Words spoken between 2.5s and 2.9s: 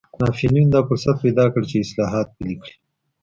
کړي.